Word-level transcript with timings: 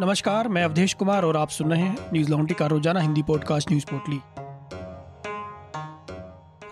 नमस्कार, 0.00 0.48
मैं 0.48 0.62
अवधेश 0.64 0.92
कुमार 0.94 1.24
और 1.24 1.36
आप 1.36 1.48
सुन 1.48 1.70
रहे 1.70 1.82
हैं 1.82 2.12
न्यूज़ 2.12 2.30
लॉन्ड्री 2.30 2.54
का 2.54 2.66
रोज़ाना 2.66 3.00
हिंदी 3.00 3.22
पॉडकास्ट 3.22 3.70
न्यूज़ 3.70 3.84
पोर्टली। 3.90 4.16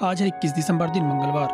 आज 0.02 0.22
है 0.22 0.28
21 0.28 0.52
दिसंबर, 0.52 0.90
दिन 0.90 1.04
मंगलवार। 1.04 1.48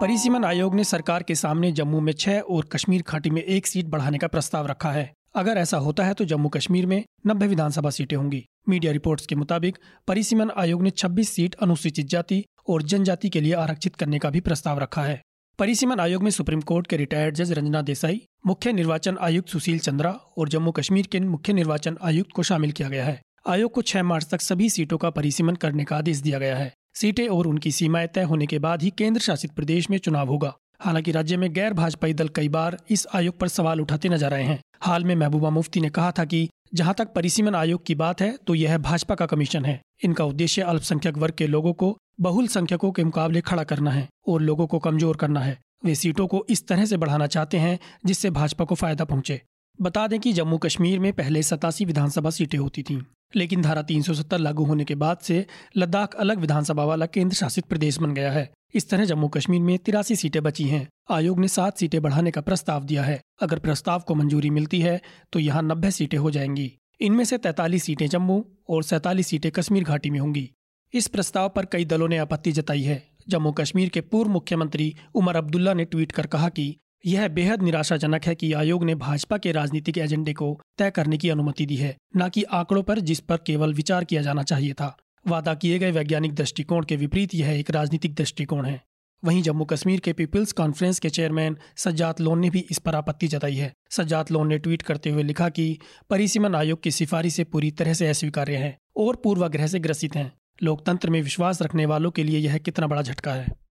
परिसीमन 0.00 0.44
आयोग 0.44 0.74
ने 0.74 0.84
सरकार 0.84 1.22
के 1.22 1.34
सामने 1.34 1.72
जम्मू 1.72 2.00
में 2.00 2.12
छह 2.12 2.38
और 2.38 2.64
कश्मीर 2.64 3.04
घाटी 3.08 3.30
में 3.30 3.42
एक 3.42 3.66
सीट 3.66 3.86
बढ़ाने 3.86 4.18
का 4.18 4.26
प्रस्ताव 4.26 4.66
रखा 4.66 4.90
है। 4.90 5.12
अगर 5.34 5.56
ऐसा 5.56 5.76
होता 5.76 6.04
है 6.04 6.14
तो 6.14 6.24
जम्मू 6.24 6.48
कश्मीर 6.48 6.86
में 6.86 7.04
नब्बे 7.26 7.46
विधानसभा 7.46 7.90
सीटें 7.90 8.16
होंगी। 8.16 8.44
मीडिया 8.68 8.92
रिपोर्ट्स 8.92 9.26
के 9.26 9.34
मुताबिक, 9.34 9.78
परिसीमन 10.08 10.50
आयोग 10.56 10.82
ने 10.82 10.90
26 10.90 11.28
सीट 11.28 11.54
अनुसूचित 11.54 12.06
जाति 12.06 12.44
और 12.68 12.82
जनजाति 12.82 13.28
के 13.28 13.40
लिए 13.40 13.54
आरक्षित 13.54 13.96
करने 13.96 14.18
का 14.18 14.30
भी 14.30 14.40
प्रस्ताव 14.40 14.78
रखा 14.78 15.02
है। 15.02 15.22
परिसीमन 15.58 16.00
आयोग 16.00 16.22
में 16.22 16.30
सुप्रीम 16.30 16.60
कोर्ट 16.60 16.86
के 16.86 16.96
रिटायर्ड 16.96 17.34
जज 17.34 17.52
रंजना 17.52 17.82
देसाई, 17.82 18.20
मुख्य 18.46 18.72
निर्वाचन 18.72 19.18
आयुक्त 19.20 19.48
सुशील 19.48 19.78
चंद्रा 19.78 20.10
और 20.38 20.48
जम्मू 20.48 20.70
कश्मीर 20.70 21.06
के 21.06 21.20
मुख्य 21.20 21.52
निर्वाचन 21.52 21.96
आयुक्त 22.02 22.30
को 22.32 22.42
शामिल 22.42 22.72
किया 22.72 22.88
गया 22.88 23.04
है। 23.04 23.20
आयोग 23.48 23.72
को 23.72 23.82
छह 23.82 24.02
मार्च 24.02 24.26
तक 24.30 24.40
सभी 24.40 24.70
सीटों 24.70 24.98
का 24.98 25.10
परिसीमन 25.10 25.54
करने 25.54 25.84
का 25.84 25.96
आदेश 25.96 26.18
दिया 26.18 26.38
गया 26.38 26.56
है। 26.56 26.72
सीटें 26.94 27.28
और 27.28 27.46
उनकी 27.46 27.70
सीमाएँ 27.70 28.08
तय 28.14 28.22
होने 28.22 28.46
के 28.46 28.58
बाद 28.58 28.82
ही 28.82 28.90
केंद्र 28.90 29.20
शासित 29.20 29.52
प्रदेश 29.52 29.90
में 29.90 29.98
चुनाव 29.98 30.28
होगा। 30.28 30.54
हालाँकि 30.80 31.12
राज्य 31.12 31.36
में 31.36 31.52
गैर 31.52 31.72
भाजपाई 31.72 32.12
दल 32.12 32.28
कई 32.28 32.48
बार 32.48 32.78
इस 32.90 33.06
आयोग 33.14 33.38
पर 33.38 33.48
सवाल 33.48 33.80
उठाते 33.80 34.08
नज़र 34.08 34.34
आए 34.34 34.42
हैं। 34.42 34.60
हाल 34.82 35.04
में 35.04 35.14
महबूबा 35.14 35.50
मुफ्ती 35.50 35.80
ने 35.80 35.90
कहा 35.90 36.10
था 36.10 36.24
कि 36.24 36.48
जहाँ 36.74 36.94
तक 36.94 37.12
परिसीमन 37.12 37.54
आयोग 37.54 37.84
की 37.86 37.94
बात 37.94 38.20
है 38.20 38.36
तो 38.46 38.54
यह 38.54 38.78
भाजपा 38.78 39.14
का 39.14 39.26
कमीशन 39.26 39.64
है। 39.64 39.80
इनका 40.04 40.24
उद्देश्य 40.24 40.62
अल्पसंख्यक 40.62 41.18
वर्ग 41.18 41.34
के 41.34 41.46
लोगों 41.46 41.72
को 41.72 41.96
बहुल 42.20 42.46
संख्यकों 42.48 42.90
के 42.92 43.04
मुकाबले 43.04 43.40
खड़ा 43.40 43.64
करना 43.64 43.90
है 43.90 44.08
और 44.28 44.40
लोगों 44.40 44.66
को 44.66 44.78
कमज़ोर 44.78 45.16
करना 45.16 45.40
है। 45.40 45.58
वे 45.84 45.94
सीटों 45.94 46.26
को 46.26 46.44
इस 46.50 46.66
तरह 46.68 46.84
से 46.84 46.96
बढ़ाना 46.96 47.26
चाहते 47.26 47.58
हैं, 47.58 47.78
जिससे 48.06 48.30
भाजपा 48.30 48.64
को 48.64 48.74
फ़ायदा 48.74 49.04
पहुँचे। 49.04 49.40
बता 49.78 50.06
दें 50.06 50.18
कि 50.20 50.32
जम्मू 50.32 50.58
कश्मीर 50.58 50.98
में 50.98 51.12
पहले 51.12 51.42
सतासी 51.42 51.84
विधानसभा 51.84 52.30
सीटें 52.30 52.58
होती 52.58 52.82
थीं। 52.82 53.00
लेकिन 53.32 53.62
धारा 53.62 53.82
370 53.82 54.38
लागू 54.38 54.64
होने 54.64 54.84
के 54.84 54.94
बाद 54.94 55.18
से 55.18 55.44
लद्दाख 55.76 56.14
अलग 56.14 56.38
विधानसभा 56.38 56.84
वाला 56.84 57.06
केंद्र 57.06 57.36
शासित 57.36 57.64
प्रदेश 57.64 57.98
बन 57.98 58.14
गया 58.14 58.32
है। 58.32 58.50
इस 58.74 58.88
तरह 58.90 59.04
जम्मू 59.04 59.28
कश्मीर 59.28 59.60
में 59.60 59.78
तिरासी 59.78 60.16
सीटें 60.16 60.42
बची 60.42 60.64
हैं। 60.64 60.86
आयोग 61.10 61.40
ने 61.40 61.48
सात 61.48 61.78
सीटें 61.78 62.00
बढ़ाने 62.02 62.30
का 62.30 62.40
प्रस्ताव 62.40 62.84
दिया 62.84 63.02
है। 63.02 63.20
अगर 63.42 63.58
प्रस्ताव 63.58 64.00
को 64.00 64.14
मंजूरी 64.14 64.50
मिलती 64.50 64.80
है 64.80 65.00
तो 65.32 65.38
यहाँ 65.38 65.62
नब्बे 65.62 65.90
सीटें 65.90 66.18
हो 66.18 66.30
जाएँगी। 66.30 66.72
इनमें 67.00 67.24
से 67.24 67.38
तैतालीस 67.38 67.84
सीटें 67.84 68.06
जम्मू 68.06 68.44
और 68.68 68.82
सैतालीस 68.82 69.26
सीटें 69.26 69.50
कश्मीर 69.52 69.84
घाटी 69.84 70.10
में 70.10 70.18
होंगी। 70.18 70.50
इस 70.94 71.08
प्रस्ताव 71.08 71.48
पर 71.48 71.64
कई 71.64 71.84
दलों 71.84 72.08
ने 72.08 72.18
आपत्ति 72.18 72.52
जताई 72.52 72.82
है। 72.82 73.02
जम्मू 73.28 73.52
कश्मीर 73.52 73.88
के 73.88 74.00
पूर्व 74.00 74.30
मुख्यमंत्री 74.30 74.94
उमर 75.14 75.36
अब्दुल्ला 75.36 75.74
ने 75.74 75.84
ट्वीट 75.84 76.12
कर 76.12 76.26
कहा 76.26 76.48
कि 76.48 76.76
यह 77.06 77.28
बेहद 77.28 77.62
निराशाजनक 77.62 78.24
है 78.24 78.34
कि 78.34 78.52
आयोग 78.52 78.84
ने 78.84 78.94
भाजपा 78.94 79.38
के 79.38 79.52
राजनीतिक 79.52 79.98
एजेंडे 79.98 80.32
को 80.32 80.60
तय 80.78 80.90
करने 80.90 81.16
की 81.16 81.30
अनुमति 81.30 81.66
दी 81.66 81.76
है, 81.76 81.96
न 82.16 82.28
कि 82.28 82.42
आंकड़ों 82.42 82.82
पर, 82.82 82.98
जिस 82.98 83.20
पर 83.20 83.36
केवल 83.36 83.74
विचार 83.74 84.04
किया 84.04 84.22
जाना 84.22 84.42
चाहिए 84.42 84.72
था। 84.72 84.96
वादा 85.28 85.54
किए 85.54 85.78
गए 85.78 85.90
वैज्ञानिक 85.90 86.34
दृष्टिकोण 86.34 86.84
के 86.84 86.96
विपरीत 86.96 87.34
यह 87.34 87.48
एक 87.48 87.70
राजनीतिक 87.70 88.14
दृष्टिकोण 88.14 88.64
है। 88.64 88.82
वहीं 89.24 89.42
जम्मू 89.42 89.64
कश्मीर 89.64 90.00
के 90.00 90.12
पीपल्स 90.12 90.52
कॉन्फ्रेंस 90.52 90.98
के 90.98 91.10
चेयरमैन 91.10 91.56
सज्जात 91.76 92.20
लोन 92.20 92.38
ने 92.38 92.50
भी 92.50 92.66
इस 92.70 92.78
पर 92.78 92.94
आपत्ति 92.94 93.28
जताई 93.28 93.54
है। 93.54 93.72
सज्जात 93.90 94.32
लोन 94.32 94.48
ने 94.48 94.58
ट्वीट 94.58 94.82
करते 94.82 95.10
हुए 95.10 95.22
लिखा 95.22 95.48
कि, 95.48 95.78
परिसीमन 96.10 96.54
आयोग 96.54 96.82
की 96.82 96.90
सिफारिश 96.90 97.34
से 97.34 97.44
पूरी 97.44 97.70
तरह 97.70 97.94
से 97.94 98.08
अस्वीकार्य 98.08 98.56
हैं 98.56 98.78
और 98.96 99.16
पूर्वाग्रह 99.16 99.66
से 99.66 99.78
ग्रसित 99.78 100.16
हैं। 100.16 100.32
लोकतंत्र 100.62 101.10
में 101.10 101.22
विश्वास 101.22 101.62
रखने 101.62 101.86
वालों 101.86 102.10
के 102.10 102.24
लिए 102.24 102.38
यह 102.38 102.58
कितना 102.58 102.86
बड़ा 102.86 103.02
झटका 103.02 103.34
है। 103.34 103.63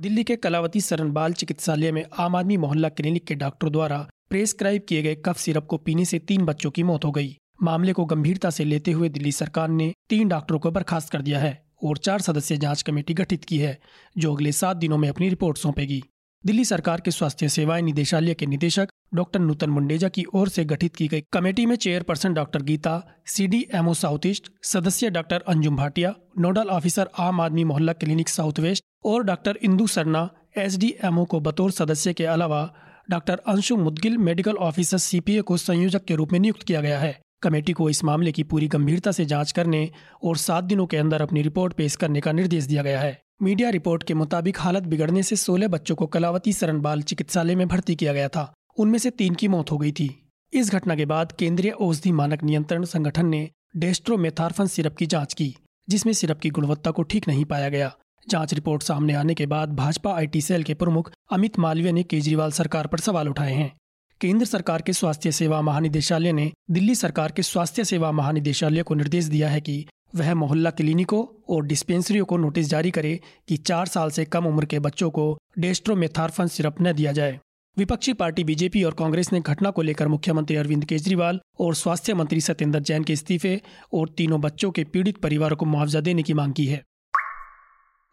दिल्ली 0.00 0.22
के 0.24 0.34
कलावती 0.36 0.80
सरन 0.80 1.10
बाल 1.10 1.32
चिकित्सालय 1.32 1.92
में 1.92 2.04
आम 2.18 2.36
आदमी 2.36 2.56
मोहल्ला 2.56 2.88
क्लिनिक 2.88 3.24
के 3.24 3.34
डॉक्टर 3.34 3.68
द्वारा 3.68 3.96
प्रेस्क्राइब 4.30 4.82
किए 4.88 5.02
गए 5.02 5.14
कफ 5.14 5.36
सिरप 5.36 5.66
को 5.66 5.76
पीने 5.76 6.04
से 6.04 6.18
तीन 6.18 6.44
बच्चों 6.44 6.70
की 6.70 6.82
मौत 6.82 7.04
हो 7.04 7.10
गई। 7.10 7.36
मामले 7.62 7.92
को 7.92 8.04
गंभीरता 8.04 8.50
से 8.50 8.64
लेते 8.64 8.92
हुए 8.92 9.08
दिल्ली 9.08 9.32
सरकार 9.32 9.68
ने 9.68 9.92
तीन 10.08 10.28
डॉक्टरों 10.28 10.58
को 10.58 10.70
बर्खास्त 10.70 11.10
कर 11.10 11.22
दिया 11.22 11.38
है 11.38 11.66
और 11.84 11.98
चार 11.98 12.20
सदस्य 12.20 12.56
जाँच 12.56 12.82
कमेटी 12.82 13.14
गठित 13.14 13.44
की 13.44 13.58
है, 13.58 13.78
जो 14.18 14.34
अगले 14.34 14.52
सात 14.52 14.76
दिनों 14.76 14.98
में 14.98 15.08
अपनी 15.08 15.28
रिपोर्ट 15.28 15.58
सौंपेगी। 15.58 16.02
दिल्ली 16.46 16.64
सरकार 16.64 17.00
के 17.00 17.10
स्वास्थ्य 17.10 17.48
सेवाएँ 17.48 17.82
निदेशालय 17.82 18.34
के 18.34 18.46
निदेशक 18.46 18.88
डॉक्टर 19.14 19.40
नूतन 19.40 19.70
मुंडेजा 19.70 20.08
की 20.08 20.24
ओर 20.34 20.48
से 20.48 20.64
गठित 20.64 20.96
की 20.96 21.08
गई 21.08 21.22
कमेटी 21.32 21.66
में 21.66 21.76
chairperson 21.76 22.34
doctor 22.34 22.62
Geeta 22.62 23.02
CDMO 23.26 23.94
South 23.94 24.26
East 24.26 24.50
सदस्य 24.62 25.10
doctor 25.10 25.44
Anjum 25.48 25.76
Bhatia, 25.76 26.14
nodal 26.38 26.68
officer 26.68 27.08
Aam 27.18 27.40
Aadmi 27.40 27.64
Mohalla 27.64 27.92
clinic 27.92 28.28
South 28.28 28.60
West 28.60 28.84
और 29.04 29.22
डॉक्टर 29.22 29.58
इंदु 29.62 29.86
सरना 29.86 30.28
एसडीएमओ 30.58 31.24
को 31.24 31.40
बतौर 31.40 31.70
सदस्य 31.70 32.12
के 32.12 32.24
अलावा 32.24 32.74
doctor 33.10 33.40
Anshu 33.46 33.76
Mudgil, 33.76 34.18
medical 34.18 34.52
officer 34.52 34.98
CPA 34.98 35.40
को 35.40 35.56
संयोजक 35.56 36.04
के 36.04 36.14
रूप 36.14 36.32
में 36.32 36.40
नियुक्त 36.40 36.62
किया 36.62 36.80
गया 36.80 36.98
है। 36.98 37.18
कमेटी 37.42 37.72
को 37.72 37.90
इस 37.90 38.04
मामले 38.04 38.32
की 38.32 38.42
पूरी 38.42 38.68
गंभीरता 38.68 39.12
से 39.12 39.24
जाँच 39.24 39.52
करने 39.52 39.90
और 40.24 40.36
सात 40.36 40.64
दिनों 40.64 40.86
के 40.86 40.96
अंदर 40.96 41.22
अपनी 41.22 41.42
रिपोर्ट 41.42 41.72
पेश 41.72 41.96
करने 41.96 42.20
का 42.20 42.32
निर्देश 42.32 42.64
दिया 42.64 42.82
गया 42.82 43.00
है। 43.00 43.20
मीडिया 43.42 43.70
रिपोर्ट 43.70 44.02
के 44.02 44.14
मुताबिक 44.14 44.60
हालत 44.60 44.82
बिगड़ने 44.82 45.22
से 45.22 45.36
16 45.36 45.68
बच्चों 45.68 45.96
को 45.96 46.06
कलावती 46.06 46.52
सरन 46.52 46.80
बाल 46.80 47.02
चिकित्सालय 47.02 47.54
में 47.54 47.68
भर्ती 47.68 47.94
किया 47.94 48.12
गया 48.12 48.28
था। 48.28 48.52
उनमें 48.78 48.98
से 48.98 49.10
तीन 49.10 49.34
की 49.34 49.48
मौत 49.48 49.70
हो 49.70 49.78
गई 49.78 49.92
थी। 49.92 50.28
इस 50.52 50.72
घटना 50.72 50.94
के 50.94 51.04
बाद 51.06 51.32
केंद्रीय 51.32 51.70
औषधि 51.70 52.12
मानक 52.12 52.42
नियंत्रण 52.44 52.84
संगठन 52.84 53.26
ने 53.26 53.48
डेस्ट्रोमेथार्फन 53.76 54.66
सिरप 54.66 54.96
की 54.96 55.06
जाँच 55.06 55.34
की, 55.34 55.54
जिसमें 55.88 56.12
सिरप 56.12 56.38
की 56.38 56.50
गुणवत्ता 56.50 56.90
को 56.90 57.02
ठीक 57.02 57.28
नहीं 57.28 57.44
पाया 57.44 57.68
गया। 57.68 57.92
जाँच 58.28 58.54
रिपोर्ट 58.54 58.82
सामने 58.82 59.14
आने 59.14 59.34
के 59.34 59.46
बाद 59.46 59.72
भाजपा 59.72 60.14
आईटी 60.14 60.40
सेल 60.40 60.62
के 60.62 60.74
प्रमुख 60.74 61.10
अमित 61.32 61.58
मालवीय 61.58 61.92
ने 61.92 62.02
केजरीवाल 62.02 62.50
सरकार 62.50 62.86
पर 62.86 62.98
सवाल 62.98 63.28
उठाए 63.28 63.52
हैं। 63.52 63.72
केंद्र 64.20 64.46
सरकार 64.46 64.82
के 64.82 64.92
स्वास्थ्य 64.92 65.32
सेवा 65.32 65.60
महानिदेशालय 65.62 66.32
ने 66.32 66.52
दिल्ली 66.70 66.94
सरकार 66.94 67.32
के 67.32 67.42
स्वास्थ्य 67.42 67.84
सेवा 67.84 68.12
महानिदेशालय 68.12 68.82
को 68.82 68.94
निर्देश 68.94 69.24
दिया 69.24 69.48
है 69.48 69.60
कि 69.60 69.86
वह 70.14 70.34
मोहल्ला 70.34 70.70
क्लिनिकों 70.70 71.24
और 71.54 71.66
डिस्पेंसरियों 71.66 72.24
को 72.24 72.36
नोटिस 72.36 72.68
जारी 72.68 72.90
करे 72.90 73.20
कि 73.48 73.56
चार 73.56 73.86
साल 73.86 74.10
से 74.10 74.24
कम 74.24 74.46
उम्र 74.46 74.64
के 74.64 74.78
बच्चों 74.78 75.10
को 75.10 75.38
डेस्ट्रोमेथार्फन 75.58 76.46
सिरप 76.46 76.76
न 76.82 76.92
दिया 76.92 77.12
जाए। 77.12 77.40
विपक्षी 77.78 78.12
पार्टी 78.12 78.42
बीजेपी 78.44 78.82
और 78.84 78.94
कांग्रेस 78.94 79.32
ने 79.32 79.40
घटना 79.40 79.70
को 79.70 79.82
लेकर 79.82 80.08
मुख्यमंत्री 80.08 80.56
अरविंद 80.56 80.84
केजरीवाल 80.84 81.38
और 81.60 81.74
स्वास्थ्य 81.74 82.14
मंत्री 82.14 82.40
सत्येंद्र 82.40 82.78
जैन 82.80 83.04
के 83.04 83.12
इस्तीफे 83.12 83.60
और 83.94 84.08
तीनों 84.08 84.40
बच्चों 84.40 84.70
के 84.70 84.84
पीड़ित 84.84 85.18
परिवारों 85.18 85.56
को 85.56 85.66
मुआवजा 85.66 86.00
देने 86.00 86.22
की 86.22 86.34
मांग 86.34 86.52
की 86.52 86.64
है। 86.66 86.82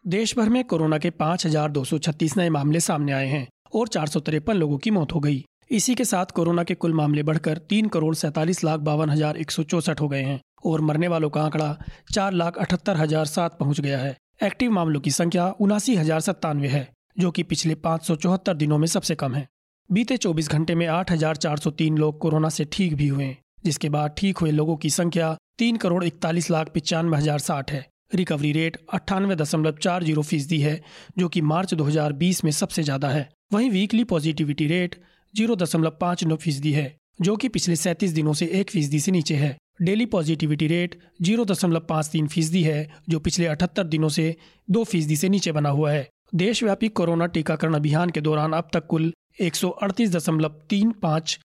देश 0.04 0.36
भर 0.36 0.48
में 0.48 0.62
कोरोना 0.64 0.98
के 0.98 1.10
पाँच 1.12 1.46
हज़ार 1.46 1.70
दो 1.70 1.82
सौ 1.84 1.98
छत्तीस 1.98 2.36
नए 2.36 2.50
मामले 2.50 2.80
सामने 2.80 3.12
आए 3.12 3.26
हैं 3.26 3.46
और 3.74 3.88
चार 3.88 4.06
सौ 4.06 4.20
तिरपन 4.20 4.56
लोगों 4.56 4.78
की 4.78 4.90
मौत 4.90 5.14
हो 5.14 5.20
गई। 5.20 5.44
इसी 5.70 5.94
के 5.94 6.04
साथ 6.04 6.26
कोरोना 6.34 6.64
के 6.64 6.74
कुल 6.76 6.94
मामले 6.94 7.22
बढ़कर 7.22 7.58
तीन 7.68 7.88
करोड़ 7.88 8.14
सैतालीस 8.14 8.62
लाख 8.64 8.80
बावन 8.82 9.10
हज़ार 9.10 9.36
एक 9.36 9.50
सौ 9.50 9.62
चौसठ 9.64 10.00
हो 10.00 10.08
गए 10.08 10.22
हैं 10.22 10.40
और 10.66 10.80
मरने 10.82 11.08
वालों 11.08 11.30
का 11.30 11.42
आंकड़ा 11.42 11.76
चार 12.12 12.32
लाख 12.34 12.58
अठहत्तर 12.58 12.96
हज़ार 12.96 13.24
सात 13.26 13.58
पहुँच 13.58 13.80
गया 13.80 13.98
है। 13.98 14.16
एक्टिव 14.42 14.70
मामलों 14.70 15.00
की 15.00 15.10
संख्या 15.12 15.48
उनासी 15.60 15.96
हज़ार 15.96 16.20
सत्तानवे 16.20 16.68
है, 16.68 16.88
जो 17.16 17.30
कि 17.30 17.42
पिछले 17.44 17.74
पाँच 17.82 18.06
सौ 18.06 18.16
चौहत्तर 18.16 18.54
दिनों 18.56 18.78
में 18.78 18.86
सबसे 18.88 19.14
कम 19.16 19.34
है। 19.34 19.46
बीते 19.90 20.16
24 20.16 20.48
घंटे 20.48 20.74
में 20.74 20.86
8,403 20.86 21.98
लोग 21.98 22.18
कोरोना 22.18 22.48
से 22.48 22.64
ठीक 22.72 22.94
भी 22.94 23.06
हुए 23.08 23.36
जिसके 23.64 23.88
बाद 23.88 24.14
ठीक 24.18 24.38
हुए 24.38 24.50
लोगों 24.50 24.76
की 24.76 24.90
संख्या 24.90 25.36
तीन 25.58 25.76
करोड़ 25.76 26.02
इकतालीस 26.04 26.50
लाख 26.50 26.70
पिचानवे 26.70 27.16
हज़ार 27.16 27.38
साठ 27.38 27.70
है। 27.72 27.84
रिकवरी 28.14 28.50
रेट 28.52 28.76
अट्ठानवे 28.94 29.36
दशमलव 29.36 29.76
चार 29.82 30.04
ज़ीरो 30.04 30.22
फ़ीसदी 30.22 30.58
है 30.60 30.80
जो 31.18 31.28
कि 31.28 31.40
मार्च 31.42 31.74
2020 31.74 32.42
में 32.44 32.50
सबसे 32.52 32.82
ज़्यादा 32.82 33.08
है। 33.08 33.28
वहीं 33.52 33.70
वीकली 33.70 34.04
पॉजिटिविटी 34.04 34.66
रेट 34.66 34.96
ज़ीरो 35.34 35.56
दशमलव 35.56 35.96
पाँच 36.00 36.24
नौ 36.24 36.36
फ़ीसदी 36.36 36.72
है 36.72 36.94
जो 37.20 37.36
कि 37.36 37.48
पिछले 37.48 37.76
सैंतीस 37.76 38.10
दिनों 38.12 38.32
से 38.32 38.46
एक 38.52 38.70
फ़ीसदी 38.70 39.00
से 39.00 39.12
नीचे 39.12 39.34
है। 39.36 39.56
डेली 39.82 40.06
पॉजिटिविटी 40.08 40.66
रेट 40.66 40.98
ज़ीरो 41.22 41.44
दशमलव 41.44 41.86
पाँच 41.88 42.08
तीन 42.12 42.26
फ़ीसदी 42.28 42.62
है 42.62 42.88
जो 43.08 43.18
पिछले 43.20 43.46
अठहत्तर 43.46 43.84
दिनों 43.86 44.08
से 44.08 44.34
दो 44.68 44.84
फ़ीसदी 44.84 45.16
से 45.16 45.28
नीचे 45.28 45.52
बना 45.52 45.70
हुआ 45.70 45.92
है। 45.92 46.08
देशव्यापी 46.32 46.88
कोरोना 46.88 47.26
टीकाकरण 47.26 47.74
अभियान 47.74 48.10
के 48.10 48.20
दौरान 48.20 48.52
अब 48.52 48.68
तक 48.72 48.86
कुल 48.86 49.12
एक 49.40 49.54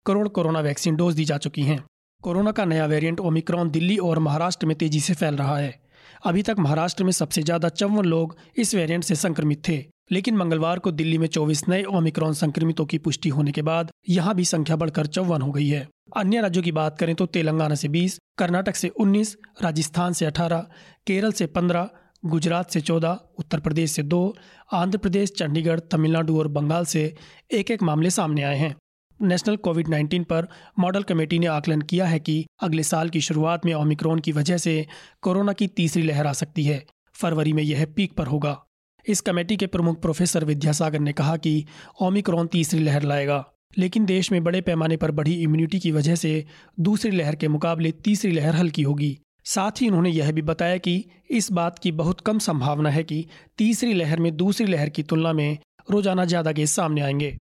करोड़ 0.05 0.27
कोरोना 0.27 0.59
वैक्सीन 0.59 0.95
डोज 0.95 1.15
दी 1.15 1.25
जा 1.25 1.37
चुकी 1.37 1.61
हैं। 1.61 1.83
कोरोना 2.21 2.51
का 2.51 2.65
नया 2.65 2.85
वेरिएंट 2.85 3.19
ओमिक्रॉन 3.19 3.69
दिल्ली 3.69 3.97
और 3.97 4.19
महाराष्ट्र 4.19 4.67
में 4.67 4.75
तेज़ी 4.77 4.99
से 4.99 5.13
फैल 5.13 5.35
रहा 5.35 5.57
है। 5.57 5.79
अभी 6.25 6.43
तक 6.43 6.55
महाराष्ट्र 6.59 7.03
में 7.03 7.11
सबसे 7.11 7.41
ज़्यादा 7.43 7.69
चौवन 7.69 8.05
लोग 8.05 8.35
इस 8.57 8.73
वेरिएंट 8.75 9.03
से 9.03 9.15
संक्रमित 9.15 9.61
थे 9.67 9.83
लेकिन 10.11 10.37
मंगलवार 10.37 10.79
को 10.79 10.91
दिल्ली 10.91 11.17
में 11.17 11.27
24 11.27 11.67
नए 11.69 11.83
ओमिक्रॉन 11.83 12.33
संक्रमितों 12.33 12.85
की 12.85 12.97
पुष्टि 12.97 13.29
होने 13.29 13.51
के 13.51 13.61
बाद 13.61 13.91
यहाँ 14.09 14.35
भी 14.35 14.45
संख्या 14.45 14.75
बढ़कर 14.75 15.05
चौवन 15.07 15.41
हो 15.41 15.51
गई 15.51 15.67
है। 15.67 15.87
अन्य 16.17 16.41
राज्यों 16.41 16.63
की 16.63 16.71
बात 16.71 16.97
करें 16.97 17.15
तो 17.15 17.25
तेलंगाना 17.25 17.75
से 17.75 17.87
20, 17.87 18.17
कर्नाटक 18.37 18.75
से 18.75 18.87
19, 18.99 19.35
राजस्थान 19.63 20.13
से 20.13 20.25
18, 20.25 20.65
केरल 21.07 21.31
से 21.31 21.45
15, 21.47 21.89
गुजरात 22.25 22.71
से 22.71 22.81
चौदह, 22.81 23.19
उत्तर 23.39 23.59
प्रदेश 23.59 23.91
से 23.91 24.03
दो, 24.03 24.35
आंध्र 24.73 24.97
प्रदेश, 24.97 25.31
चंडीगढ़, 25.31 25.79
तमिलनाडु 25.79 26.37
और 26.39 26.47
बंगाल 26.47 26.85
से 26.85 27.15
एक 27.51 27.71
एक 27.71 27.83
मामले 27.83 28.09
सामने 28.09 28.43
आए 28.43 28.57
हैं। 28.57 28.75
नेशनल 29.21 29.55
कोविड 29.55 29.87
19 29.87 30.23
पर 30.23 30.47
मॉडल 30.79 31.03
कमेटी 31.03 31.39
ने 31.39 31.47
आकलन 31.47 31.81
किया 31.81 32.05
है 32.05 32.19
कि 32.19 32.45
अगले 32.61 32.83
साल 32.83 33.09
की 33.09 33.21
शुरुआत 33.21 33.65
में 33.65 33.73
ओमिक्रॉन 33.73 34.19
की 34.19 34.31
वजह 34.31 34.57
से 34.57 34.87
कोरोना 35.21 35.53
की 35.53 35.67
तीसरी 35.67 36.03
लहर 36.03 36.27
आ 36.27 36.33
सकती 36.33 36.63
है। 36.63 36.85
फरवरी 37.13 37.53
में 37.53 37.63
यह 37.63 37.85
पीक 37.85 38.13
पर 38.13 38.27
होगा। 38.27 38.63
इस 39.07 39.21
कमेटी 39.21 39.57
के 39.57 39.67
प्रमुख 39.67 40.01
प्रोफेसर 40.01 40.45
विद्यासागर 40.45 40.99
ने 40.99 41.13
कहा 41.13 41.37
कि 41.37 41.65
ओमिक्रॉन 42.01 42.47
तीसरी 42.47 42.79
लहर 42.79 43.03
लाएगा, 43.03 43.45
लेकिन 43.77 44.05
देश 44.05 44.31
में 44.31 44.43
बड़े 44.43 44.61
पैमाने 44.61 44.97
पर 44.97 45.11
बढ़ी 45.11 45.33
इम्यूनिटी 45.33 45.79
की 45.79 45.91
वजह 45.91 46.15
से 46.15 46.45
दूसरी 46.79 47.11
लहर 47.11 47.35
के 47.35 47.47
मुकाबले 47.47 47.91
तीसरी 47.91 48.31
लहर 48.31 48.55
हल्की 48.55 48.81
होगी। 48.81 49.17
साथ 49.45 49.71
ही 49.81 49.87
उन्होंने 49.87 50.09
यह 50.09 50.31
भी 50.31 50.41
बताया 50.41 50.77
कि 50.77 51.05
इस 51.29 51.51
बात 51.51 51.79
की 51.79 51.91
बहुत 51.91 52.21
कम 52.21 52.39
संभावना 52.39 52.89
है 52.89 53.03
कि 53.03 53.25
तीसरी 53.57 53.93
लहर 53.93 54.19
में 54.19 54.37
दूसरी 54.37 54.67
लहर 54.67 54.89
की 54.89 55.03
तुलना 55.03 55.33
में 55.33 55.57
रोज़ाना 55.91 56.25
ज़्यादा 56.25 56.51
केस 56.51 56.71
सामने 56.71 57.01
आएँगे। 57.01 57.37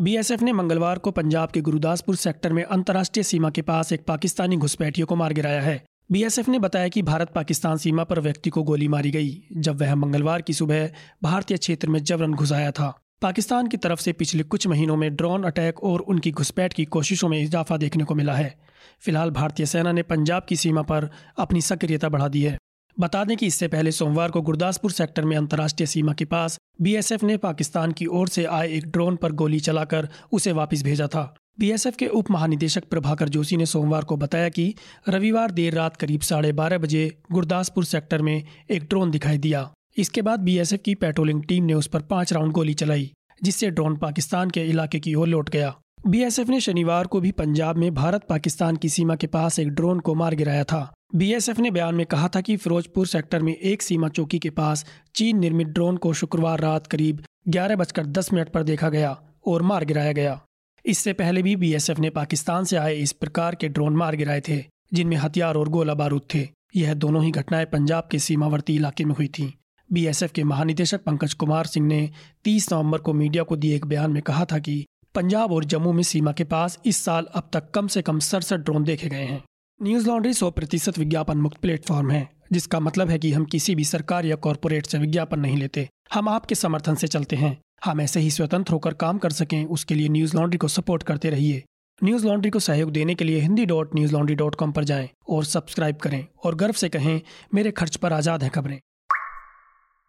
बीएसएफ 0.00 0.42
ने 0.42 0.52
मंगलवार 0.52 0.98
को 0.98 1.10
पंजाब 1.10 1.50
के 1.50 1.60
गुरुदासपुर 1.60 2.16
सेक्टर 2.16 2.52
में 2.52 2.64
अंतर्राष्ट्रीय 2.64 3.22
सीमा 3.22 3.50
के 3.50 3.62
पास 3.62 3.92
एक 3.92 4.04
पाकिस्तानी 4.04 4.56
घुसपैठियों 4.56 5.06
को 5.06 5.16
मार 5.16 5.32
गिराया 5.32 5.62
है। 5.62 5.84
बीएसएफ 6.12 6.48
ने 6.48 6.58
बताया 6.58 6.88
कि 6.88 7.02
भारत 7.02 7.32
पाकिस्तान 7.34 7.76
सीमा 7.76 8.04
पर 8.04 8.20
व्यक्ति 8.20 8.50
को 8.50 8.62
गोली 8.62 8.88
मारी 8.88 9.10
गई, 9.10 9.42
जब 9.56 9.80
वह 9.80 9.94
मंगलवार 9.94 10.42
की 10.42 10.52
सुबह 10.52 10.90
भारतीय 11.22 11.56
क्षेत्र 11.56 11.88
में 11.88 12.04
जबरन 12.04 12.34
घुसाया 12.34 12.70
था। 12.70 12.98
पाकिस्तान 13.22 13.66
की 13.66 13.76
तरफ़ 13.76 14.00
से 14.00 14.12
पिछले 14.12 14.42
कुछ 14.42 14.66
महीनों 14.66 14.96
में 14.96 15.16
ड्रोन 15.16 15.44
अटैक 15.44 15.84
और 15.84 16.00
उनकी 16.00 16.30
घुसपैठ 16.30 16.72
की 16.72 16.84
कोशिशों 16.84 17.28
में 17.28 17.42
इजाफा 17.42 17.76
देखने 17.76 18.04
को 18.04 18.14
मिला 18.14 18.34
है। 18.34 18.67
फ़िलहाल 19.00 19.30
भारतीय 19.30 19.66
सेना 19.66 19.92
ने 19.92 20.02
पंजाब 20.02 20.46
की 20.48 20.56
सीमा 20.56 20.82
पर 20.82 21.08
अपनी 21.38 21.60
सक्रियता 21.60 22.08
बढ़ा 22.08 22.28
दी 22.28 22.42
है। 22.42 22.56
बता 22.96 23.24
दें 23.24 23.36
कि 23.36 23.46
इससे 23.46 23.68
पहले 23.68 23.92
सोमवार 23.92 24.30
को 24.30 24.40
गुरदासपुर 24.42 24.90
सेक्टर 24.90 25.24
में 25.24 25.36
अंतर्राष्ट्रीय 25.36 25.86
सीमा 25.86 26.12
के 26.12 26.24
पास 26.24 26.58
बीएसएफ 26.82 27.22
ने 27.24 27.36
पाकिस्तान 27.36 27.92
की 27.92 28.06
ओर 28.06 28.28
से 28.28 28.44
आए 28.44 28.68
एक 28.68 28.86
ड्रोन 28.86 29.16
पर 29.16 29.32
गोली 29.32 29.60
चलाकर 29.60 30.08
उसे 30.32 30.52
वापस 30.52 30.82
भेजा 30.82 31.06
था। 31.06 31.34
बीएसएफ 31.58 31.96
के 31.96 32.06
उप 32.06 32.30
महानिदेशक 32.30 32.84
प्रभाकर 32.84 33.28
जोशी 33.28 33.56
ने 33.56 33.66
सोमवार 33.66 34.04
को 34.04 34.16
बताया 34.16 34.48
कि 34.48 34.74
रविवार 35.08 35.50
देर 35.50 35.74
रात 35.74 35.96
करीब 35.96 36.20
साढ़े 36.20 36.52
बारह 36.52 36.78
बजे 36.78 37.08
गुरदासपुर 37.32 37.84
सेक्टर 37.84 38.22
में 38.22 38.42
एक 38.70 38.84
ड्रोन 38.84 39.10
दिखाई 39.10 39.38
दिया। 39.38 39.70
इसके 39.96 40.22
बाद 40.22 40.40
बीएसएफ 40.40 40.80
की 40.84 40.94
पेट्रोलिंग 40.94 41.42
टीम 41.44 41.64
ने 41.64 41.74
उस 41.74 41.86
पर 41.86 42.02
पाँच 42.02 42.32
राउंड 42.32 42.52
गोली 42.52 42.74
चलाई, 42.74 43.10
जिससे 43.42 43.70
ड्रोन 43.70 43.96
पाकिस्तान 43.96 44.50
के 44.50 44.64
इलाके 44.64 45.00
की 45.00 45.14
ओर 45.14 45.28
लौट 45.28 45.50
गया। 45.50 45.74
बीएसएफ 46.06 46.48
ने 46.48 46.60
शनिवार 46.60 47.06
को 47.06 47.20
भी 47.20 47.30
पंजाब 47.32 47.76
में 47.76 47.94
भारत 47.94 48.24
पाकिस्तान 48.28 48.76
की 48.76 48.88
सीमा 48.88 49.16
के 49.16 49.26
पास 49.26 49.58
एक 49.58 49.68
ड्रोन 49.68 50.00
को 50.00 50.14
मार 50.14 50.34
गिराया 50.34 50.64
था। 50.64 50.92
बीएसएफ 51.14 51.58
ने 51.58 51.70
बयान 51.70 51.94
में 51.94 52.06
कहा 52.06 52.28
था 52.28 52.40
कि 52.40 52.56
फिरोजपुर 52.56 53.06
सेक्टर 53.06 53.42
में 53.42 53.54
एक 53.54 53.82
सीमा 53.82 54.08
चौकी 54.08 54.38
के 54.38 54.50
पास 54.50 54.84
चीन 55.14 55.38
निर्मित 55.38 55.66
ड्रोन 55.66 55.96
को 55.96 56.12
शुक्रवार 56.12 56.60
रात 56.60 56.86
करीब 56.86 57.22
ग्यारह 57.48 57.76
बजकर 57.76 58.06
दस 58.06 58.32
मिनट 58.32 58.48
पर 58.48 58.62
देखा 58.62 58.88
गया 58.88 59.20
और 59.46 59.62
मार 59.62 59.84
गिराया 59.84 60.12
गया। 60.12 60.40
इससे 60.84 61.12
पहले 61.12 61.42
भी 61.42 61.56
बीएसएफ 61.56 61.98
ने 61.98 62.10
पाकिस्तान 62.10 62.64
से 62.64 62.76
आए 62.76 62.94
इस 62.94 63.12
प्रकार 63.12 63.54
के 63.54 63.68
ड्रोन 63.68 63.96
मार 63.96 64.16
गिराए 64.16 64.42
थे, 64.48 64.64
जिनमें 64.94 65.16
हथियार 65.16 65.54
और 65.54 65.68
गोला 65.68 65.94
बारूद 65.94 66.22
थे। 66.34 66.48
यह 66.76 66.94
दोनों 66.94 67.24
ही 67.24 67.30
घटनाएँ 67.30 67.66
पंजाब 67.66 68.08
के 68.10 68.18
सीमावर्ती 68.18 68.76
इलाके 68.76 69.04
में 69.04 69.14
हुई 69.14 69.28
थीं। 69.28 69.50
बीएसएफ 69.92 70.32
के 70.32 70.44
महानिदेशक 70.44 71.02
पंकज 71.02 71.34
कुमार 71.34 71.66
सिंह 71.66 71.86
ने 71.86 72.10
30 72.44 72.72
नवंबर 72.72 72.98
को 72.98 73.12
मीडिया 73.12 73.42
को 73.42 73.56
दिए 73.56 73.76
एक 73.76 73.86
बयान 73.86 74.10
में 74.10 74.22
कहा 74.22 74.44
था 74.44 74.58
कि 74.58 74.84
पंजाब 75.18 75.52
और 75.52 75.64
जम्मू 75.64 75.92
में 75.92 76.02
सीमा 76.02 76.32
के 76.32 76.44
पास 76.44 76.78
इस 76.86 76.96
साल 76.96 77.26
अब 77.34 77.48
तक 77.52 77.70
कम 77.70 77.86
से 77.86 78.02
कम 78.02 78.18
सड़सठ 78.18 78.56
ड्रोन 78.56 78.84
देखे 78.84 79.08
गए 79.08 79.24
हैं। 79.24 79.42
न्यूज़ 79.82 80.06
लॉन्ड्री 80.08 80.34
सौ 80.34 80.50
प्रतिशत 80.50 80.98
विज्ञापन 80.98 81.38
मुक्त 81.38 81.56
प्लेटफॉर्म 81.56 82.10
है, 82.10 82.28
जिसका 82.52 82.80
मतलब 82.80 83.10
है 83.10 83.18
कि 83.18 83.32
हम 83.32 83.44
किसी 83.44 83.74
भी 83.74 83.84
सरकार 83.84 84.26
या 84.26 84.36
कॉरपोरेट 84.36 84.86
से 84.86 84.98
विज्ञापन 84.98 85.40
नहीं 85.40 85.56
लेते। 85.56 85.88
हम 86.14 86.28
आपके 86.28 86.54
समर्थन 86.54 86.94
से 86.94 87.06
चलते 87.06 87.36
हैं। 87.36 87.56
हम 87.84 88.00
ऐसे 88.00 88.20
ही 88.20 88.30
स्वतंत्र 88.30 88.72
होकर 88.72 88.94
काम 88.94 89.18
कर 89.18 89.30
सकें, 89.30 89.64
उसके 89.64 89.94
लिए 89.94 90.08
न्यूज़ 90.08 90.36
लॉन्ड्री 90.36 90.58
को 90.58 90.68
सपोर्ट 90.68 91.02
करते 91.02 91.30
रहिए। 91.30 91.64
न्यूज़ 92.04 92.26
लॉन्ड्री 92.26 92.50
को 92.50 92.58
सहयोग 92.58 92.90
देने 92.90 93.14
के 93.14 93.24
लिए 93.24 93.40
Hindi 93.40 93.66
dot 93.66 93.94
Newslaundry 94.12 94.36
dot 94.36 94.54
com 94.54 94.72
पर 94.72 94.84
जाएँ 94.84 95.08
और 95.28 95.44
सब्सक्राइब 95.44 95.96
करें 95.96 96.26
और 96.44 96.54
गर्व 96.54 96.72
से 96.72 96.88
कहें, 96.88 97.20
मेरे 97.54 97.70
खर्च 97.70 97.96
पर 97.96 98.12
आज़ाद 98.12 98.42
हैं 98.42 98.52
खबरें। 98.52 98.78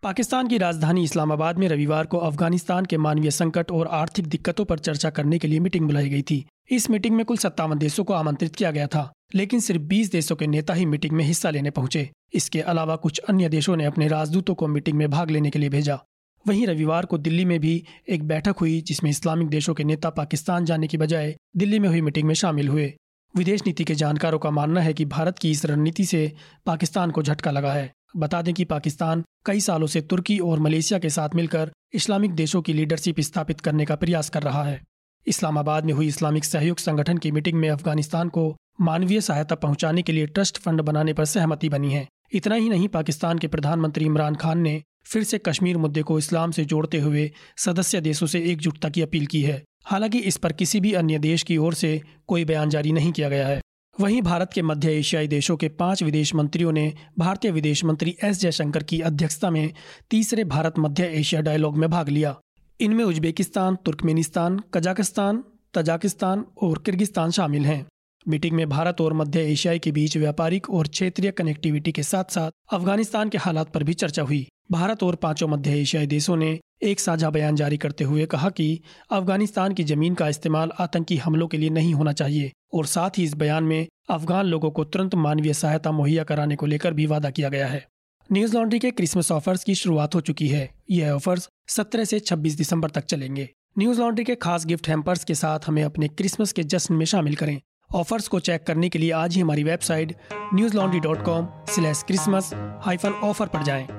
पाकिस्तान 0.03 0.47
की 0.47 0.57
राजधानी 0.57 1.03
इस्लामाबाद 1.03 1.57
में 1.57 1.67
रविवार 1.67 2.05
को 2.05 2.17
अफ़गानिस्तान 2.17 2.85
के 2.85 2.97
मानवीय 2.97 3.31
संकट 3.31 3.71
और 3.71 3.87
आर्थिक 3.87 4.27
दिक्कतों 4.27 4.65
पर 4.65 4.79
चर्चा 4.79 5.09
करने 5.09 5.39
के 5.39 5.47
लिए 5.47 5.59
मीटिंग 5.59 5.85
बुलाई 5.85 6.09
गई 6.09 6.21
थी। 6.21 6.45
इस 6.71 6.89
मीटिंग 6.89 7.15
में 7.15 7.25
कुल 7.25 7.37
सत्तावन 7.37 7.77
देशों 7.77 8.03
को 8.03 8.13
आमंत्रित 8.13 8.55
किया 8.55 8.71
गया 8.71 8.87
था, 8.87 9.11
लेकिन 9.35 9.59
सिर्फ़ 9.59 9.81
20 9.81 10.11
देशों 10.11 10.35
के 10.35 10.47
नेता 10.47 10.73
ही 10.73 10.85
मीटिंग 10.85 11.13
में 11.13 11.23
हिस्सा 11.25 11.49
लेने 11.49 11.69
पहुँचे। 11.69 12.09
इसके 12.33 12.61
अलावा 12.61 12.95
कुछ 12.95 13.19
अन्य 13.19 13.49
देशों 13.49 13.75
ने 13.75 13.85
अपने 13.85 14.07
राजदूतों 14.07 14.55
को 14.55 14.67
मीटिंग 14.67 14.97
में 14.97 15.09
भाग 15.09 15.31
लेने 15.31 15.49
के 15.49 15.59
लिए 15.59 15.69
भेजा। 15.69 15.99
वहीं 16.47 16.67
रविवार 16.67 17.05
को 17.05 17.17
दिल्ली 17.17 17.45
में 17.45 17.59
भी 17.59 17.83
एक 18.09 18.23
बैठक 18.23 18.55
हुई, 18.61 18.81
जिसमें 18.81 19.11
इस्लामिक 19.11 19.49
देशों 19.49 19.73
के 19.73 19.83
नेता 19.83 20.09
पाकिस्तान 20.09 20.65
जाने 20.65 20.87
की 20.87 20.97
बजाय 20.97 21.35
दिल्ली 21.57 21.79
में 21.79 21.89
हुई 21.89 22.01
मीटिंग 22.01 22.27
में 22.27 22.35
शामिल 22.35 22.67
हुए। 22.67 22.93
विदेश 23.35 23.61
नीति 23.67 23.83
के 23.83 23.95
जानकारों 23.95 24.39
का 24.39 24.51
मानना 24.51 24.81
है 24.81 24.93
कि 24.93 25.05
भारत 25.05 25.39
की 25.39 25.51
इस 25.51 25.65
रणनीति 25.65 26.05
से 26.05 26.31
पाकिस्तान 26.65 27.11
को 27.11 27.23
झटका 27.23 27.51
लगा 27.51 27.73
है। 27.73 27.91
बता 28.17 28.41
दें 28.41 28.53
कि 28.53 28.63
पाकिस्तान 28.65 29.23
कई 29.45 29.59
सालों 29.59 29.87
से 29.87 30.01
तुर्की 30.01 30.39
और 30.39 30.59
मलेशिया 30.59 30.99
के 30.99 31.09
साथ 31.09 31.29
मिलकर 31.35 31.71
इस्लामिक 31.93 32.31
देशों 32.31 32.61
की 32.61 32.73
लीडरशिप 32.73 33.19
स्थापित 33.19 33.61
करने 33.61 33.85
का 33.85 33.95
प्रयास 33.95 34.29
कर 34.29 34.43
रहा 34.43 34.63
है। 34.63 34.81
इस्लामाबाद 35.27 35.85
में 35.85 35.93
हुई 35.93 36.07
इस्लामिक 36.07 36.45
सहयोग 36.45 36.77
संगठन 36.77 37.17
की 37.17 37.31
मीटिंग 37.31 37.59
में 37.59 37.69
अफ़गानिस्तान 37.69 38.29
को 38.29 38.57
मानवीय 38.81 39.21
सहायता 39.21 39.55
पहुँचाने 39.55 40.01
के 40.01 40.11
लिए 40.11 40.25
ट्रस्ट 40.25 40.57
फंड 40.57 40.81
बनाने 40.81 41.13
पर 41.13 41.25
सहमति 41.25 41.69
बनी 41.69 41.93
है। 41.93 42.07
इतना 42.33 42.55
ही 42.55 42.69
नहीं, 42.69 42.87
पाकिस्तान 42.87 43.39
के 43.39 43.47
प्रधानमंत्री 43.47 44.05
इमरान 44.05 44.35
खान 44.35 44.59
ने 44.59 44.83
फिर 45.03 45.23
से 45.23 45.37
कश्मीर 45.37 45.77
मुद्दे 45.77 46.01
को 46.01 46.19
इस्लाम 46.19 46.51
से 46.51 46.65
जोड़ते 46.65 46.99
हुए 46.99 47.31
सदस्य 47.57 48.01
देशों 48.01 48.27
से 48.27 48.39
एकजुटता 48.39 48.89
की 48.89 49.01
अपील 49.01 49.25
की 49.25 49.41
है। 49.41 49.63
हालाँकि 49.83 50.19
इस 50.19 50.37
पर 50.37 50.51
किसी 50.51 50.79
भी 50.79 50.93
अन्य 50.93 51.19
देश 51.19 51.43
की 51.43 51.57
ओर 51.57 51.73
से 51.73 52.01
कोई 52.27 52.45
बयान 52.45 52.69
जारी 52.69 52.91
नहीं 52.91 53.11
किया 53.11 53.29
गया 53.29 53.47
है। 53.47 53.61
वहीं 53.99 54.21
भारत 54.21 54.49
के 54.53 54.61
मध्य 54.61 54.91
एशियाई 54.91 55.27
देशों 55.27 55.55
के 55.57 55.67
पाँच 55.69 56.03
विदेश 56.03 56.33
मंत्रियों 56.35 56.71
ने 56.71 56.93
भारतीय 57.19 57.51
विदेश 57.51 57.83
मंत्री 57.85 58.15
एस 58.23 58.39
जयशंकर 58.39 58.83
की 58.83 58.99
अध्यक्षता 59.01 59.49
में 59.49 59.73
तीसरे 60.09 60.43
भारत 60.43 60.73
मध्य 60.79 61.03
एशिया 61.03 61.41
डायलॉग 61.41 61.77
में 61.77 61.89
भाग 61.89 62.09
लिया। 62.09 62.35
इनमें 62.79 63.03
उज्बेकिस्तान, 63.03 63.75
तुर्कमेनिस्तान, 63.75 64.59
कजाकिस्तान, 64.73 65.43
तजाकिस्तान 65.73 66.45
और 66.61 66.77
किर्गिस्तान 66.77 67.31
शामिल 67.31 67.65
हैं। 67.65 67.85
मीटिंग 68.27 68.55
में 68.55 68.69
भारत 68.69 69.01
और 69.01 69.13
मध्य 69.13 69.41
एशियाई 69.41 69.79
के 69.79 69.91
बीच 69.91 70.17
व्यापारिक 70.17 70.69
और 70.69 70.87
क्षेत्रीय 70.87 71.31
कनेक्टिविटी 71.31 71.91
के 71.91 72.03
साथ 72.03 72.31
साथ 72.31 72.51
अफ़गानिस्तान 72.73 73.29
के 73.29 73.37
हालात 73.37 73.73
पर 73.73 73.83
भी 73.83 73.93
चर्चा 73.93 74.23
हुई। 74.23 74.47
भारत 74.71 75.03
और 75.03 75.15
पाँचों 75.15 75.47
मध्य 75.47 75.79
एशियाई 75.79 76.07
देशों 76.07 76.35
ने 76.37 76.59
एक 76.81 76.99
साझा 76.99 77.29
बयान 77.29 77.55
जारी 77.55 77.77
करते 77.77 78.03
हुए 78.03 78.25
कहा 78.25 78.49
कि 78.49 78.81
अफ़गानिस्तान 79.11 79.73
की 79.73 79.83
ज़मीन 79.83 80.15
का 80.15 80.27
इस्तेमाल 80.27 80.71
आतंकी 80.79 81.17
हमलों 81.17 81.47
के 81.47 81.57
लिए 81.57 81.69
नहीं 81.69 81.93
होना 81.93 82.13
चाहिए 82.13 82.51
और 82.73 82.85
साथ 82.85 83.09
ही 83.17 83.23
इस 83.23 83.33
बयान 83.33 83.63
में 83.63 83.87
अफगान 84.09 84.45
लोगों 84.45 84.71
को 84.71 84.83
तुरंत 84.83 85.15
मानवीय 85.15 85.53
सहायता 85.53 85.91
मुहैया 85.91 86.23
कराने 86.23 86.55
को 86.55 86.65
लेकर 86.65 86.93
भी 86.93 87.05
वादा 87.05 87.29
किया 87.29 87.49
गया 87.49 87.67
है। 87.67 87.85
न्यूज़ 88.31 88.57
लॉन्ड्री 88.57 88.79
के 88.79 88.91
क्रिसमस 88.91 89.31
ऑफर्स 89.31 89.63
की 89.63 89.75
शुरुआत 89.75 90.15
हो 90.15 90.21
चुकी 90.21 90.47
है। 90.47 90.69
यह 90.91 91.11
ऑफर्स 91.11 91.49
17 91.67 92.05
से 92.05 92.19
26 92.19 92.57
दिसंबर 92.57 92.89
तक 92.89 93.05
चलेंगे। 93.05 93.49
न्यूज़ 93.79 93.99
लॉन्ड्री 93.99 94.25
के 94.25 94.35
खास 94.35 94.65
गिफ्ट 94.65 94.87
हैम्पर्स 94.87 95.23
के 95.23 95.35
साथ 95.35 95.59
हमें 95.67 95.83
अपने 95.83 96.07
क्रिसमस 96.07 96.51
के 96.51 96.63
जश्न 96.63 96.93
में 96.93 97.05
शामिल 97.05 97.35
करें। 97.35 97.59
ऑफर्स 97.95 98.27
को 98.27 98.39
चेक 98.39 98.63
करने 98.63 98.89
के 98.89 98.99
लिए 98.99 99.11
आज 99.11 99.35
ही 99.35 99.41
हमारी 99.41 99.63
website 99.63 100.15
Newslaundry 100.77 100.99
dot 100.99 101.23
com 101.25 101.47
slash 101.69 102.03
Christmas 102.07 102.53
hyphen 102.81 103.11
offer 103.11 103.47
पर 103.47 103.63
जाएँ। 103.63 103.98